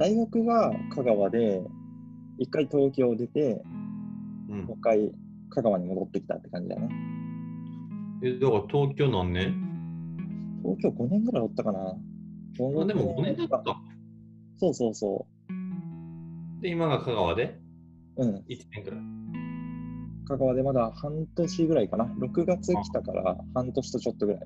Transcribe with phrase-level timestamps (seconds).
[0.00, 1.62] 大学が香川で、
[2.38, 3.62] 一回東京出て、
[4.48, 5.12] うんもう一回
[5.50, 6.88] 香川に戻ってきたって感じだね。
[8.24, 9.54] え、だから東京何年？
[10.62, 11.80] 東京5年ぐらいおったかな。
[11.80, 11.92] あ
[12.86, 13.76] でも5年だった。
[14.56, 15.26] そうそうそ
[16.62, 17.60] で、今が香川で？
[18.16, 18.24] う。
[18.24, 18.36] うん。
[18.36, 19.00] 1年くらい。
[20.28, 22.06] 香川でまだ半年ぐらいかな。
[22.06, 24.40] 6月来たから半年とちょっとぐらい。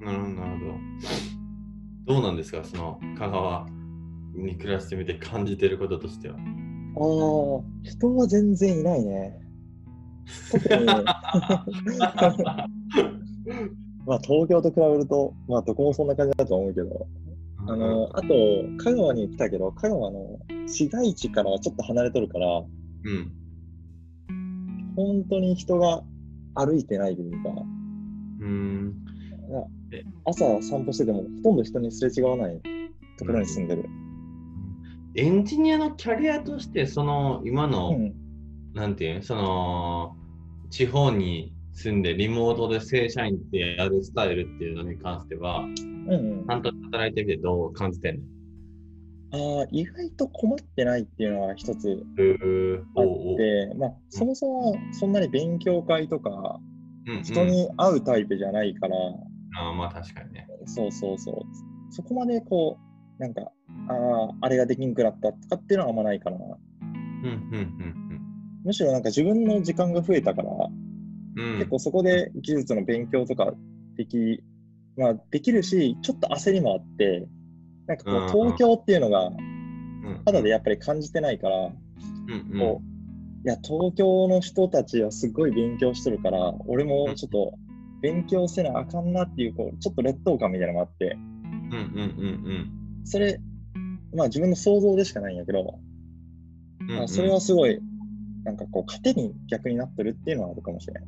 [0.00, 2.14] なるほど、なるほど。
[2.14, 3.77] どうなんですか、その香川？
[4.34, 6.36] に暮らしてみて感じてることとしては。
[6.36, 6.42] ああ、
[7.82, 9.38] 人は全然いないね。
[10.52, 10.84] 特に、
[14.06, 17.06] まあ東京と比べると、まあどこもそんな感じだと思うけど、
[17.66, 18.28] あの、あと、
[18.78, 23.32] 香川に来たけど、香川の市街地からはちょっと離れとるから、うん。
[24.96, 26.02] 本当に人が
[26.54, 27.50] 歩いてないというか、
[28.40, 28.94] うん。
[30.24, 32.60] 朝散歩しててもほとんど人にすれ違わない
[33.18, 33.84] ところに住んでる。
[35.18, 38.14] エンジニアのキャリアとして、その今の、うん。
[38.74, 40.14] なんていうのその
[40.70, 45.70] 地方に住んでリモートで正社員ってやるスタイルっていうのに関しては、うん
[46.10, 48.20] うんちゃんと働いてみてどう感じてん
[49.32, 49.60] の？
[49.60, 53.04] ああ、意外と困ってないっていうのは一つあっ
[53.36, 56.60] て、まあ、そもそもそんなに勉強会とか、
[57.06, 58.96] うんうん人に会うタイプじゃないから、
[59.60, 60.46] あーまあ確かにね。
[60.66, 61.34] そうそうそう。
[61.90, 62.87] そこまでこう、
[63.18, 63.42] なんか、
[63.88, 66.36] ああ、あれができんくなったとかっていうのはあんまないかな。
[66.36, 67.74] うんうん
[68.64, 71.52] むしろなんか自分の時間が増えたから、うん。
[71.52, 71.58] うん。
[71.58, 73.54] 結構そこで技術の勉強とか
[73.96, 74.42] でき、
[74.96, 77.26] まあできるし、ちょっと焦りもあって、
[77.86, 79.30] なんかこうんう東京っていうのが
[80.04, 81.72] うん、肌でやっぱり感じてないから、うん
[82.52, 82.58] うん。
[82.58, 82.82] こ
[83.44, 87.54] ういや東京の人たちはすごい勉強してるから俺もちょっと
[88.02, 91.16] 勉強せなあかんなっていうこうちょっと劣等感みたいなのがあって。
[91.16, 93.40] うんうんうんそれ
[94.14, 95.78] まあ自分の想像でしかないんやけど、
[96.80, 96.96] うんうん。
[96.98, 97.80] まあ、それはすごい
[98.44, 101.04] なんかこう糧に逆になってるっていうのはあるかもしれない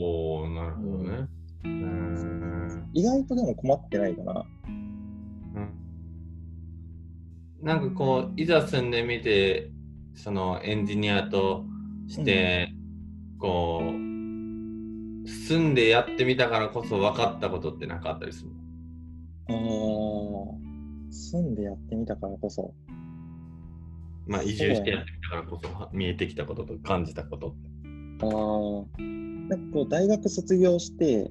[0.00, 1.28] おおなるほどね。
[1.64, 2.90] うーん。
[2.94, 4.44] 意外とでも困ってないかな。
[4.66, 5.70] うん。
[7.62, 9.70] なんかこういざ住んでみて
[10.14, 11.64] そのエンジニアと
[12.08, 12.68] して、
[13.38, 18.50] こう住んでやってみたからこそ分かったことって何かあったりする
[19.48, 20.58] の？
[20.58, 20.73] あー
[21.14, 22.74] 住んでやってみたからこそ。
[24.26, 27.54] まあ移住してやってみたからこそ見えてきたことと感じたこと。
[28.20, 29.48] あー。
[29.48, 31.30] なんかこう大学卒業して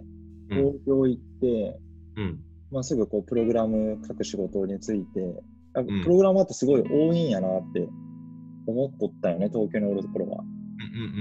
[0.50, 0.58] うん。
[0.58, 1.80] 東京行って、
[2.18, 2.40] うん。
[2.72, 5.44] まあ、すぐこうプログラム書く仕事について、
[5.74, 7.88] プログラマーってすごい多いんやなって
[8.66, 10.44] 思っとったよね、東京におるところは。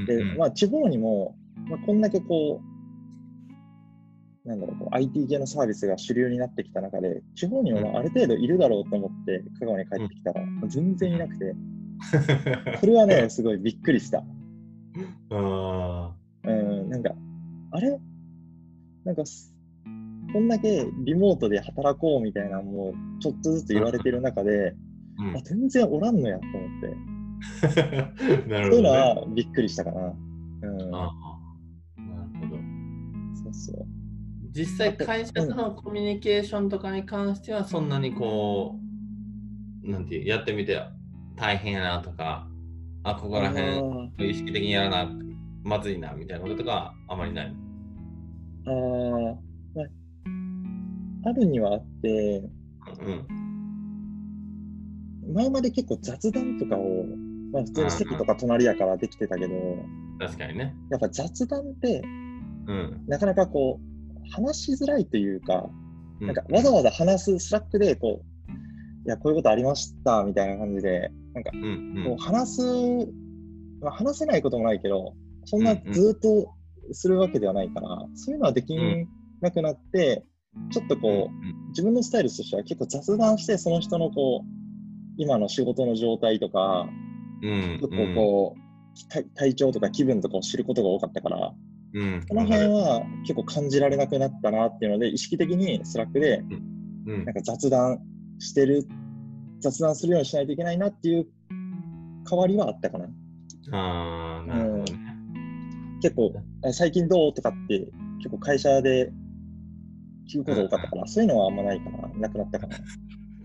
[0.06, 1.36] で、うんまあ、地方にも、
[1.68, 2.71] まあ、こんだけこう、
[4.44, 11.54] なんだろう、こう IT 系のサービスが主流になってきた中で、地方にもまあある程度いるだろうと思って、香川に帰ってきたら、全然いなくて、
[12.80, 14.24] それはね、すごいびっくりした。
[15.30, 16.14] あ
[16.44, 17.14] うん、なんか、
[17.70, 17.98] あれ？
[19.04, 19.54] なんかす、
[20.32, 28.98] こんだけリモートで働こうみたいな、もうちょっとずつ言われてる中で、ーうんあ全然おらんのやと思って、 なるほど、そういうのね。
[28.98, 30.00] はびっくりしたかな。
[30.00, 31.12] うん、あ
[31.96, 32.62] あなるほど。
[33.44, 33.86] そうそう。
[34.54, 38.78] 実際会社とのコミュニケーションとかに関してはそんなにこ
[39.84, 40.78] う、なんていう、やってみて
[41.36, 42.46] 大変やなとか、
[43.02, 45.10] あ、ここらあ辺意識的にやらな、
[45.64, 47.54] まずいなみたいなこととかあまりない。
[48.66, 49.32] ーあ
[51.24, 52.50] あ、あるにはあって、
[53.00, 53.26] うん。
[55.34, 57.06] 前まで結構雑談とかを、
[57.52, 59.54] まあ、普通に席とか隣やからできてたけど、
[60.18, 60.74] 確かにね。
[60.90, 62.02] やっぱ雑談って
[62.66, 63.04] うん。
[63.06, 63.91] なかなかこう、
[64.30, 65.68] 話しづらいというか、
[66.20, 71.50] うなんかわざわざ話す Slack でこう、いや、こういうことありましたみたいな感じで、なんか
[72.04, 72.62] こう話す、
[73.80, 76.54] まあ、話せないこともないけど、そんなずっと
[76.92, 78.76] するわけではないから、そういうのはでき
[79.40, 80.24] なくなって、
[80.70, 84.48] ちょっとこう、自分のスタイルとしては結構雑談して、その人のこう、
[85.16, 86.86] 今の仕事の状態とか、
[87.42, 87.78] うん。
[87.80, 91.54] 結構こう、体体調とか気分とかを知ることが多かったから、
[91.94, 92.26] うん、うん。
[92.28, 96.44] この辺は結構感じられなくなったなっていうので、意識的に Slack で
[97.06, 98.00] うんなんか雑談
[98.38, 98.86] してる、
[99.60, 101.26] 雑談するようにしないといけないなっていう
[102.28, 103.06] 変わりはあったかな。
[103.72, 105.12] ああ、なるほどね。
[106.00, 106.32] 結構、
[106.64, 109.12] あ最近どうとかって結構会社で
[110.32, 112.08] 聞くこと多かったから、そういうのはあんまないかな。
[112.18, 112.76] なくなったかな。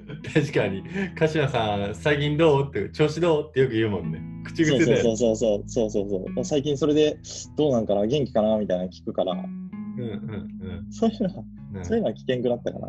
[0.33, 0.83] 確かに、
[1.15, 4.21] 柏さん、最近どうって、調子どうってよく言うもんね。
[4.45, 5.01] 口癖で。
[5.01, 6.45] そうそうそうそうそうそうそう。
[6.45, 7.19] 最近それで
[7.57, 11.44] どうなんかな、元気かなみたいなの聞くから、うんうんそういうのは、
[11.75, 11.86] うん。
[11.86, 12.88] そういうのは危険くなったかな。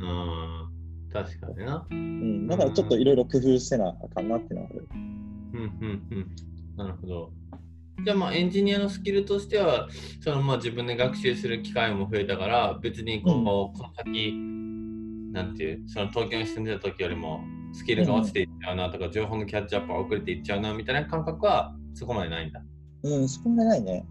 [0.00, 0.06] う
[0.64, 0.78] ん
[1.12, 1.86] 確かにな。
[1.90, 4.88] うん、だからちょっといろいろ工夫してなあかんなっていうのはある。
[4.92, 6.26] うんうんうん。
[6.76, 7.32] なるほど。
[8.04, 9.88] じゃあまあエンジニアのスキルとしては
[10.20, 14.32] そのまあ自分で学習する機会も増えたから別にこう、うんこの先
[15.32, 17.42] なんていうその東京に住んでた時よりも
[17.72, 22.62] スキルが落ちていっちゃうなとか、情報のキャッチアップが遅れていっちゃうなみたいな感覚はそこまでないんだ。
[23.02, 24.06] うん、そこまでないね。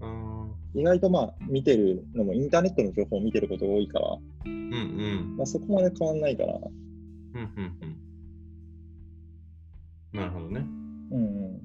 [0.00, 6.60] うーん意外とまあ見てるのもインターネットの情報を見てることが多いから、うんうんまあ、そこまで変わんないから、うん
[7.34, 7.96] うんうん。
[10.12, 10.64] なるほどね。
[11.10, 11.24] うんう
[11.56, 11.62] ん。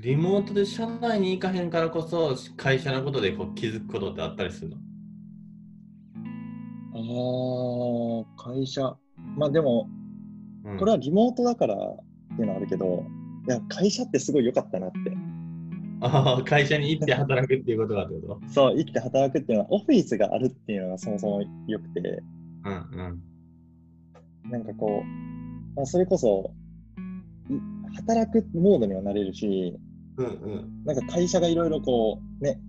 [0.00, 4.76] リモートで社内に行かへんからこそ会社のことでこう気づくことってあったりするの？
[6.98, 8.96] あー、会社。
[9.36, 11.78] まあでも、うんこれはリモートだからっ
[12.36, 13.06] ていうのはあるけど、
[13.46, 14.98] いや、会社ってすごい良かったなって。
[16.00, 18.52] ああ、会社に行って働くっていうことがってこと？
[18.52, 22.22] そう、生きて働くっていうのは、オフィスがあるっていうのがそもそも良くて、
[22.64, 22.72] うん
[24.44, 24.50] うん。
[24.50, 25.06] なんかこう、
[25.74, 26.52] まあ、それこそ、
[27.48, 27.54] い
[27.96, 29.74] 働くモードにはなれるし、
[30.18, 30.84] うんうん。
[30.84, 32.60] なんか会社がいろいろこう、ね、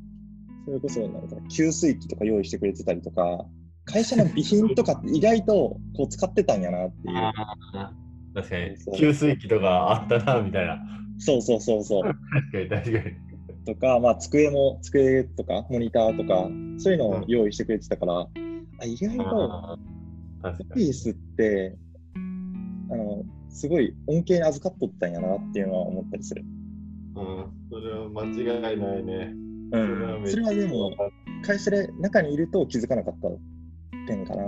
[0.66, 3.46] それこそなんか給水器とか用意してくれてたりとか、
[3.92, 7.16] 会社の備品とかって意外とこう使ってたんやなっていう。
[8.36, 8.98] 確かに。
[8.98, 10.80] 給水器とかあったな、みたいな。
[11.18, 12.04] そうそうそうそう。
[12.04, 13.30] 確かに、確かに。
[13.66, 18.28] とか、まあ、机も、机とか、モニターとか、そういうのを用意してくれてたから、
[18.82, 20.86] あ意外と、あー確オかに。
[20.86, 21.76] フィスって、
[22.92, 26.46] あの、すごい恩恵に預かっとったんやなっていうのは思ったりする。
[27.16, 29.34] うん、それは間違いないね。
[29.72, 30.24] うん。
[30.26, 30.92] それはでも、
[31.46, 33.28] 会社で中にいると気づかなかった
[34.10, 34.44] 点かな。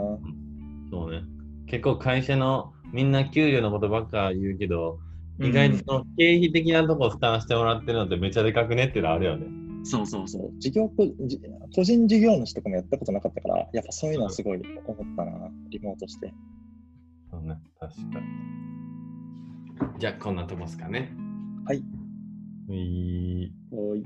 [0.91, 1.21] そうね。
[1.67, 4.99] 結構会社のみんな給料のことばっか言うけど、
[5.39, 9.47] 意外とその経費的なとこを負担してもらってるのってめっちゃでかくねっていうのはあるよね。
[9.83, 10.51] そうそうそう。
[10.59, 11.39] 事業こじ
[11.75, 16.33] 個人事業主とかもやったことなかったから、やっぱそういうのはすごい思ったな、リモートして。
[17.31, 19.99] そうね、確かに。
[19.99, 21.11] じゃあ、こんなとこですかね。
[21.65, 21.83] はい。
[22.69, 24.03] いいおい